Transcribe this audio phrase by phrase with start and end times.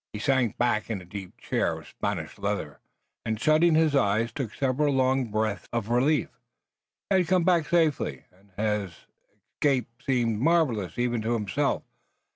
[0.13, 2.79] He sank back in a deep chair of Spanish leather,
[3.23, 6.29] and shutting his eyes took several long breaths of relief.
[7.11, 8.97] He had come back safely and his
[9.61, 11.83] escape seemed marvelous even to himself.